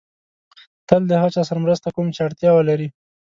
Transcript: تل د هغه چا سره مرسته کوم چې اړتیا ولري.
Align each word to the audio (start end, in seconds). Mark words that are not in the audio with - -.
تل 0.87 1.01
د 1.07 1.11
هغه 1.19 1.31
چا 1.35 1.41
سره 1.49 1.63
مرسته 1.65 1.87
کوم 1.95 2.07
چې 2.15 2.19
اړتیا 2.27 2.51
ولري. 2.53 2.87